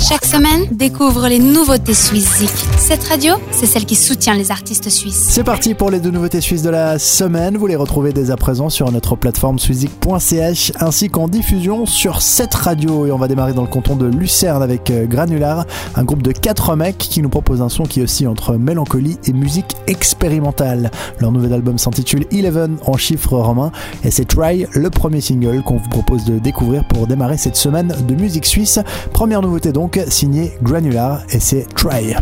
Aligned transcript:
Chaque 0.00 0.24
semaine, 0.24 0.64
découvre 0.72 1.28
les 1.28 1.38
nouveautés 1.38 1.92
suisses 1.92 2.42
Cette 2.78 3.04
radio, 3.04 3.34
c'est 3.50 3.66
celle 3.66 3.84
qui 3.84 3.94
soutient 3.94 4.32
les 4.32 4.50
artistes 4.50 4.88
suisses. 4.88 5.26
C'est 5.28 5.44
parti 5.44 5.74
pour 5.74 5.90
les 5.90 6.00
deux 6.00 6.10
nouveautés 6.10 6.40
suisses 6.40 6.62
de 6.62 6.70
la 6.70 6.98
semaine. 6.98 7.58
Vous 7.58 7.66
les 7.66 7.76
retrouvez 7.76 8.14
dès 8.14 8.30
à 8.30 8.36
présent 8.36 8.70
sur 8.70 8.90
notre 8.90 9.14
plateforme 9.14 9.58
suizik.ch 9.58 10.72
ainsi 10.80 11.10
qu'en 11.10 11.28
diffusion 11.28 11.84
sur 11.84 12.22
cette 12.22 12.54
radio. 12.54 13.06
Et 13.06 13.12
on 13.12 13.18
va 13.18 13.28
démarrer 13.28 13.52
dans 13.52 13.60
le 13.60 13.68
canton 13.68 13.94
de 13.94 14.06
Lucerne 14.06 14.62
avec 14.62 14.90
euh, 14.90 15.04
Granular, 15.06 15.66
un 15.94 16.04
groupe 16.04 16.22
de 16.22 16.32
quatre 16.32 16.74
mecs 16.76 16.96
qui 16.96 17.20
nous 17.20 17.28
propose 17.28 17.60
un 17.60 17.68
son 17.68 17.82
qui 17.82 18.00
aussi 18.02 18.26
entre 18.26 18.54
mélancolie 18.54 19.18
et 19.26 19.34
musique 19.34 19.76
expérimentale. 19.86 20.90
Leur 21.18 21.30
nouvel 21.30 21.52
album 21.52 21.76
s'intitule 21.76 22.24
Eleven 22.32 22.78
en 22.86 22.96
chiffres 22.96 23.36
romains 23.36 23.70
et 24.02 24.10
c'est 24.10 24.24
Try, 24.24 24.66
le 24.72 24.88
premier 24.88 25.20
single 25.20 25.62
qu'on 25.62 25.76
vous 25.76 25.90
propose 25.90 26.24
de 26.24 26.38
découvrir 26.38 26.88
pour 26.88 27.06
démarrer 27.06 27.36
cette 27.36 27.56
semaine 27.56 27.94
de 28.08 28.14
musique 28.14 28.46
suisse. 28.46 28.78
Première 29.12 29.42
nouveauté 29.42 29.72
donc, 29.72 29.89
signé 30.08 30.52
Granular 30.62 31.22
et 31.30 31.40
c'est 31.40 31.66
Try. 31.74 32.14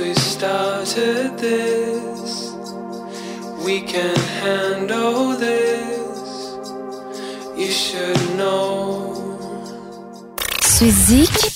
we 0.00 0.14
started 0.14 1.36
this. 1.36 2.52
We 3.64 3.82
can 3.82 4.16
handle 4.16 5.36
this. 5.36 5.49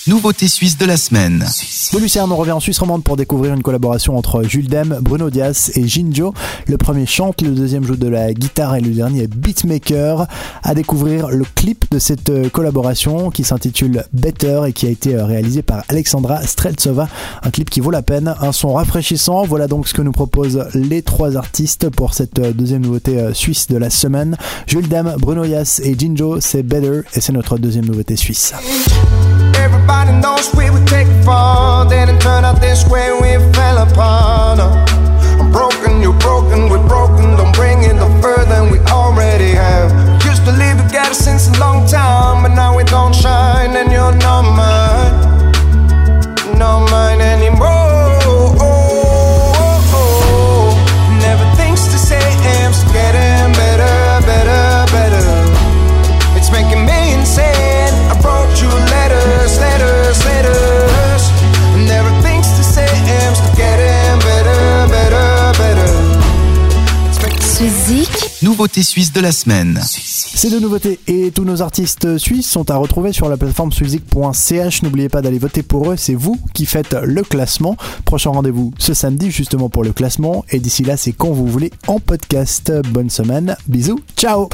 Nouveauté 0.06 0.48
suisse 0.48 0.76
de 0.76 0.84
la 0.84 0.98
semaine. 0.98 1.46
De 1.94 1.98
Lucerne, 1.98 2.30
on 2.30 2.36
revient 2.36 2.52
en 2.52 2.60
Suisse 2.60 2.78
romande 2.78 3.02
pour 3.02 3.16
découvrir 3.16 3.54
une 3.54 3.62
collaboration 3.62 4.18
entre 4.18 4.42
Jules 4.42 4.68
Dem, 4.68 4.98
Bruno 5.00 5.30
Dias 5.30 5.70
et 5.76 5.88
Jinjo. 5.88 6.34
Le 6.66 6.76
premier 6.76 7.06
chante, 7.06 7.40
le 7.40 7.52
deuxième 7.52 7.84
joue 7.84 7.96
de 7.96 8.06
la 8.06 8.34
guitare 8.34 8.76
et 8.76 8.82
le 8.82 8.90
dernier 8.90 9.22
est 9.22 9.34
beatmaker. 9.34 10.26
À 10.62 10.74
découvrir 10.74 11.28
le 11.28 11.46
clip 11.54 11.86
de 11.90 11.98
cette 11.98 12.28
euh, 12.28 12.50
collaboration 12.50 13.30
qui 13.30 13.44
s'intitule 13.44 14.04
Better 14.12 14.60
et 14.66 14.74
qui 14.74 14.84
a 14.84 14.90
été 14.90 15.14
euh, 15.14 15.24
réalisé 15.24 15.62
par 15.62 15.84
Alexandra 15.88 16.42
Streltsova. 16.42 17.08
Un 17.42 17.50
clip 17.50 17.70
qui 17.70 17.80
vaut 17.80 17.90
la 17.90 18.02
peine, 18.02 18.34
un 18.42 18.52
son 18.52 18.74
rafraîchissant. 18.74 19.46
Voilà 19.46 19.68
donc 19.68 19.88
ce 19.88 19.94
que 19.94 20.02
nous 20.02 20.12
proposent 20.12 20.66
les 20.74 21.00
trois 21.00 21.38
artistes 21.38 21.88
pour 21.88 22.12
cette 22.12 22.38
euh, 22.40 22.52
deuxième 22.52 22.82
nouveauté 22.82 23.32
suisse 23.32 23.68
de 23.68 23.78
la 23.78 23.88
semaine. 23.88 24.36
Jules 24.66 24.88
Dem, 24.88 25.14
Bruno 25.18 25.46
Dias 25.46 25.80
et 25.82 25.98
Jinjo, 25.98 26.42
c'est 26.42 26.62
Better 26.62 27.08
et 27.14 27.22
c'est 27.22 27.32
notre 27.32 27.56
deuxième 27.56 27.86
nouveauté 27.86 28.16
suisse. 28.16 28.52
Everybody 29.64 30.12
knows 30.12 30.54
we 30.54 30.68
take 30.84 31.08
a 31.08 31.22
fall. 31.22 31.88
Didn't 31.88 32.20
turn 32.20 32.44
out 32.44 32.60
this 32.60 32.86
way, 32.86 33.10
Nouveauté 68.54 68.84
suisse 68.84 69.12
de 69.12 69.20
la 69.20 69.32
semaine. 69.32 69.80
Ces 69.82 70.48
deux 70.48 70.60
nouveautés 70.60 71.00
et 71.08 71.32
tous 71.32 71.42
nos 71.42 71.60
artistes 71.60 72.18
suisses 72.18 72.48
sont 72.48 72.70
à 72.70 72.76
retrouver 72.76 73.12
sur 73.12 73.28
la 73.28 73.36
plateforme 73.36 73.72
suizik.ch. 73.72 74.82
N'oubliez 74.84 75.08
pas 75.08 75.22
d'aller 75.22 75.40
voter 75.40 75.64
pour 75.64 75.90
eux, 75.90 75.96
c'est 75.96 76.14
vous 76.14 76.38
qui 76.52 76.64
faites 76.64 76.94
le 77.02 77.24
classement. 77.24 77.76
Prochain 78.04 78.30
rendez-vous 78.30 78.72
ce 78.78 78.94
samedi 78.94 79.32
justement 79.32 79.68
pour 79.68 79.82
le 79.82 79.92
classement. 79.92 80.44
Et 80.50 80.60
d'ici 80.60 80.84
là, 80.84 80.96
c'est 80.96 81.10
quand 81.10 81.32
vous 81.32 81.48
voulez 81.48 81.72
en 81.88 81.98
podcast. 81.98 82.72
Bonne 82.90 83.10
semaine, 83.10 83.56
bisous, 83.66 83.98
ciao 84.16 84.48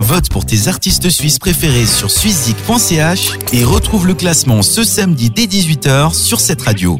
Vote 0.00 0.28
pour 0.28 0.44
tes 0.44 0.66
artistes 0.66 1.08
suisses 1.08 1.38
préférés 1.38 1.86
sur 1.86 2.10
suizik.ch 2.10 3.38
et 3.52 3.62
retrouve 3.62 4.08
le 4.08 4.14
classement 4.14 4.62
ce 4.62 4.82
samedi 4.82 5.30
dès 5.30 5.46
18h 5.46 6.12
sur 6.14 6.40
cette 6.40 6.62
radio. 6.62 6.98